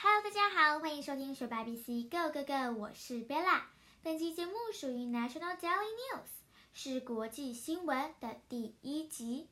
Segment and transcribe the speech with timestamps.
[0.00, 3.62] Hello，大家好，欢迎收听学霸 BC Go Go Go，我是 Bella。
[4.00, 6.28] 本期节目属于 National Daily News，
[6.72, 9.48] 是国际新闻的第一集。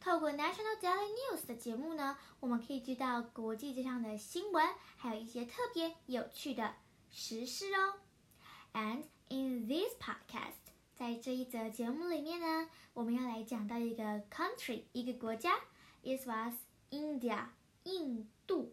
[0.00, 4.66] 透过 National Daily News 的节目呢，我们可以知道国际上的新闻，
[4.96, 6.76] 还有一些特别有趣的
[7.10, 7.96] 时事哦。
[8.72, 15.58] And in this podcast，在这一则节目里面呢，我们要来讲到一个 country，一个国家
[16.02, 16.54] ，It was
[16.90, 17.48] India，
[17.82, 18.72] 印度。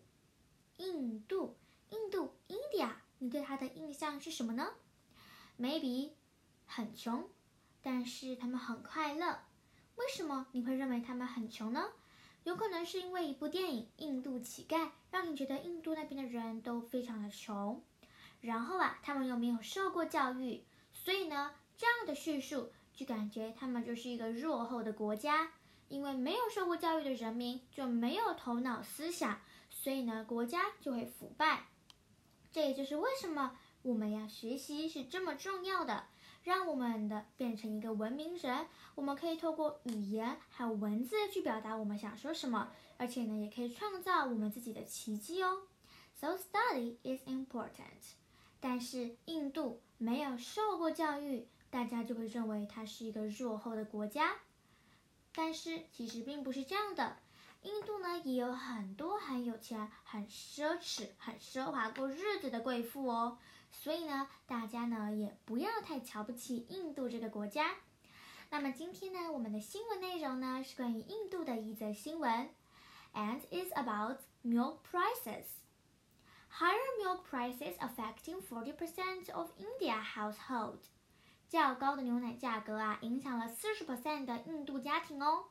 [0.80, 1.56] 印度，
[1.90, 2.92] 印度，India，
[3.58, 4.70] 的印象是什么呢
[5.60, 6.12] ？Maybe
[6.66, 7.28] 很穷，
[7.82, 9.40] 但是他们很快乐。
[9.96, 11.90] 为什么你会认为他们很穷呢？
[12.44, 17.84] 有可能是因为一部电影《印度乞丐》，让你觉得印度那边的人都非常的穷。
[18.40, 25.52] 然后啊，他们又没有受过教育，所以呢，这样的叙述就感觉他们就是一个落后的国家。
[25.90, 29.42] 因为没有受过教育的人民就没有头脑思想。
[29.70, 31.66] 所以呢，国家就会腐败。
[32.58, 36.08] 这也就是为什么我们要学习是这么重要的，
[36.44, 38.66] 让我们的变成一个文明人。
[38.96, 45.68] 我们可以透过语言还有文字去表达我们想说什么，而且呢，也可以创造我们自己的奇迹哦。
[46.16, 48.16] So study is important。
[48.60, 54.34] 但是印度没有受过教育，大家就会认为它是一个落后的国家。
[55.32, 57.18] 但是其实并不是这样的。
[57.64, 63.38] 印度呢也有很多很有钱、很奢侈、很奢华过日子的贵妇哦，
[63.72, 67.76] 所以呢，大家呢也不要太瞧不起印度这个国家。
[68.50, 72.50] 那么今天呢，我们的新闻内容呢是关于印度的一则新闻
[73.14, 75.44] ，and is about milk prices.
[76.50, 80.80] Higher milk prices affecting forty percent of India household.
[81.50, 85.46] 较高的牛奶价格啊，影响了四十 percent 的印度家庭哦。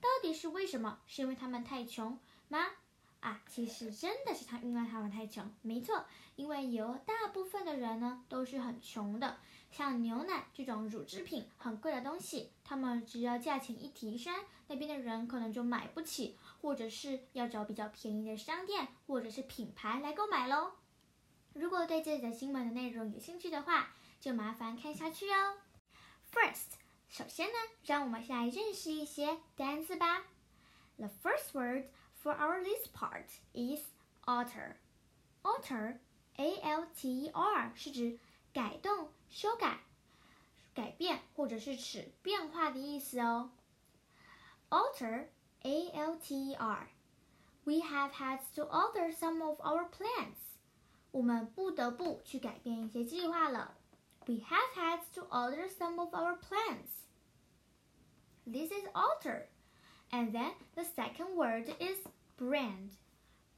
[0.00, 0.98] 到底是为什么？
[1.06, 2.18] 是因为他们太穷
[2.48, 2.66] 吗？
[3.20, 6.06] 啊，其实真的是他因为他们太穷，没错。
[6.36, 9.36] 因为有大部分的人呢都是很穷的，
[9.70, 14.34] 像牛奶这种乳制品很贵的东西，他们只要价钱一提升，
[14.68, 20.72] 那边的人可能就买不起，或者是要找比较便宜的商店或者是品牌来购买喽。
[21.52, 25.58] 如果对这则新闻的内容有兴趣的话，就麻烦看下去哦。
[26.32, 26.79] First。
[27.10, 27.54] 首先呢，
[27.84, 30.22] 让我们先来认识一些单词吧。
[30.96, 31.86] The first word
[32.22, 33.84] for our list part is
[34.24, 34.76] alter.
[35.42, 35.98] Alter,
[36.36, 38.20] A-L-T-E-R 是指
[38.52, 39.80] 改动、修改、
[40.72, 43.50] 改变或者是指变化的意思哦。
[44.68, 45.26] Alter,
[45.62, 46.88] A-L-T-E-R.
[47.64, 50.36] We have had to alter some of our plans.
[51.10, 53.76] 我们不得不去改变一些计划了。
[54.30, 56.88] We have had to alter some of our plans.
[58.46, 59.48] This is alter.
[60.12, 61.98] And then the second word is
[62.38, 62.90] brand.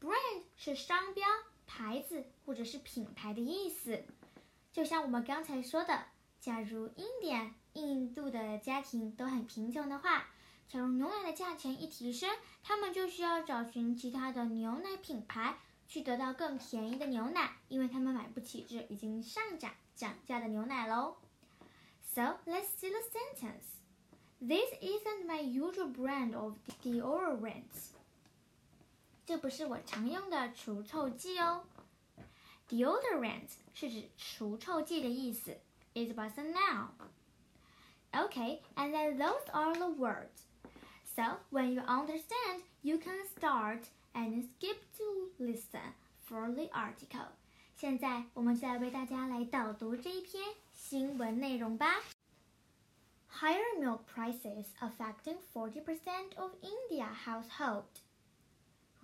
[0.01, 1.23] Brand 是商标、
[1.67, 4.03] 牌子或者是品牌的意思。
[4.71, 6.05] 就像我们刚才说的，
[6.39, 10.25] 假如 India 印度的家庭都很贫穷的话，
[10.67, 12.27] 假如牛奶的价钱一提升，
[12.63, 21.16] 他们就需要找寻其他的牛奶品牌去得到更便宜的牛奶，因为他们买不起这已经上涨涨价的牛奶喽。
[22.14, 23.78] So let's see the sentence.
[24.40, 27.92] This isn't my usual brand of deodorant.
[29.26, 31.64] 这不是我常用的除臭剂哦。
[32.68, 35.58] Deodorant 是指除臭剂的意思。
[35.94, 36.90] It was a noun.
[38.12, 40.46] Okay, and then those are the words.
[41.14, 45.94] So when you understand, you can start and skip to listen
[46.24, 47.28] for the article.
[47.76, 51.86] 现在我们就来为大家来导读这一篇新闻内容吧。
[53.40, 58.02] Higher milk prices affecting 40% of India household.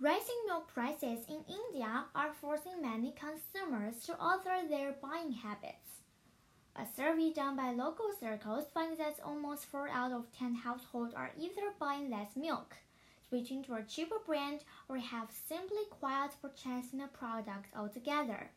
[0.01, 6.03] Rising milk prices in India are forcing many consumers to alter their buying habits.
[6.75, 11.31] A survey done by local circles finds that almost 4 out of 10 households are
[11.37, 12.75] either buying less milk,
[13.29, 18.51] switching to a cheaper brand, or have simply quit purchasing a product altogether.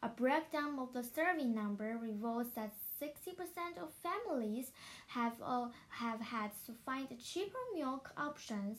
[0.00, 2.72] A breakdown of the survey number reveals that
[3.02, 4.70] 60% of families
[5.08, 8.78] have, uh, have had to find cheaper milk options.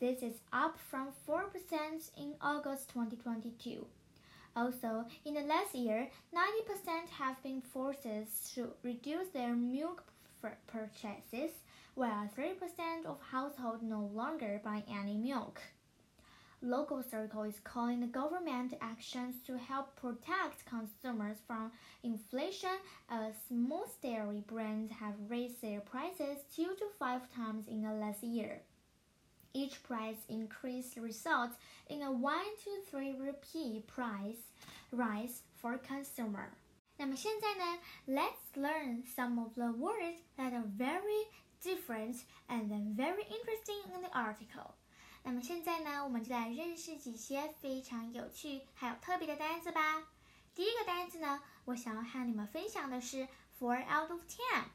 [0.00, 3.86] This is up from 4% in August 2022.
[4.56, 10.02] Also, in the last year, 90% have been forced to reduce their milk
[10.66, 11.52] purchases,
[11.94, 15.60] while 30% of households no longer buy any milk
[16.65, 21.71] local circle is calling the government actions to help protect consumers from
[22.03, 22.77] inflation
[23.09, 28.23] as most dairy brands have raised their prices two to five times in the last
[28.23, 28.61] year.
[29.53, 31.57] Each price increase results
[31.89, 34.43] in a one to three rupee price
[34.91, 36.51] rise for consumer.
[36.97, 41.25] 那么现在呢，Let's learn some of the words that are very
[41.63, 42.17] different
[42.47, 44.75] and very interesting in the article.
[45.26, 50.06] 那么现在呢，我们就来认识几些非常有趣还有特别的单词吧。
[50.54, 53.26] 第一个单词呢，我想要和你们分享的是
[53.58, 54.66] four out of ten。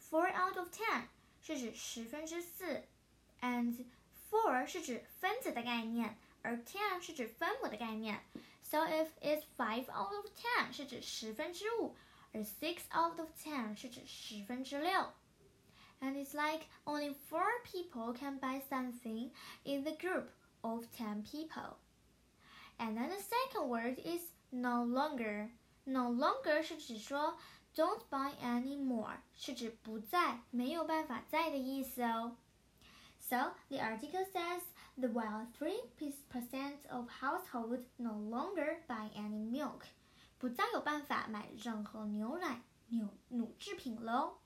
[0.00, 1.02] four out of ten
[1.42, 2.82] 是指十分之四
[3.42, 3.84] ，and
[4.30, 8.24] four 是指分子的概念，而 ten 是指分母的概念。
[8.62, 11.94] So if it's five out of ten 是指十分之五，
[12.32, 15.12] 而 six out of ten 是指十分之六。
[16.01, 19.31] and it's like only four people can buy something
[19.63, 20.29] in the group
[20.63, 21.77] of 10 people.
[22.77, 24.21] And then the second word is
[24.51, 25.49] no longer.
[25.85, 27.37] No longer 是指说
[27.75, 32.37] don't buy anymore，是指不再、没有办法再的意思哦。
[33.19, 34.61] So the article says
[34.99, 35.81] that while three
[36.29, 39.81] percent of households no longer buy any milk，
[40.37, 44.37] 不再有办法买任何牛奶、牛乳制品喽。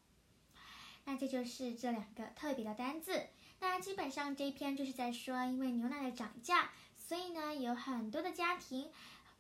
[1.05, 3.27] 那这就是这两个特别的单字。
[3.61, 8.91] 那基本上这一篇就是在说，因为牛奶的涨价，所以呢，有很多的家庭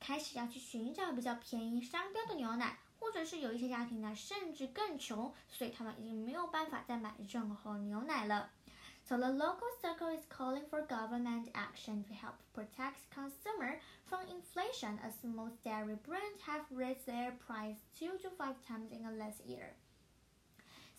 [0.00, 8.50] 开始要去寻找比较便宜商标的牛奶，或者是有一些家庭呢，甚至更穷，所以他们已经没有办法再买任何牛奶了。
[9.06, 15.12] So the local circle is calling for government action to help protect consumer from inflation, as
[15.22, 19.75] most dairy brands have raised their price two to five times in the last year.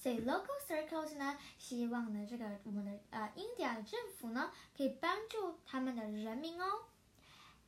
[0.06, 6.84] 所以 local circles 呢，希望呢这个我们的呃 India 的政府呢，可以帮助他们的人民哦。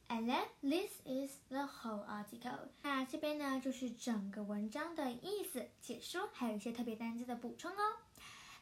[0.08, 2.68] And then this is the whole article。
[2.84, 7.98] 那这边呢就是整个文章的意思、解说，还有一些特别单词的补充哦。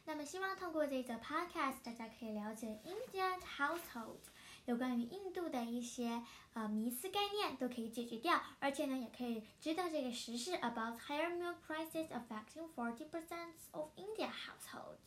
[0.06, 4.20] 那么希望通过这则 podcast，大家可以了解 Indian household。
[4.66, 6.22] 有关于印度的一些
[6.52, 14.98] 呃迷思概念都可以解决掉，而且呢，也可以知道这个时事 about higher milk prices affecting forty percent of India household。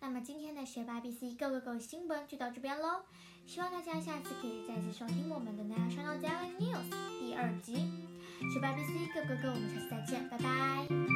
[0.00, 3.02] 那么今天的学霸 BC Go Go Go 新闻就到这边喽，
[3.46, 6.90] 希望大家下次可以再次收听我们的 National Daily News
[7.20, 7.74] 第二集。
[8.50, 11.09] 学霸 BC Go Go Go，我们下次再见，拜拜。